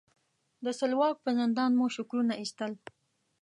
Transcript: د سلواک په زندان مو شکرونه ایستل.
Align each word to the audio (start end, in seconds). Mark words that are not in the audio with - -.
د 0.65 0.67
سلواک 0.79 1.15
په 1.23 1.29
زندان 1.39 1.71
مو 1.77 1.85
شکرونه 1.95 2.33
ایستل. 2.41 2.71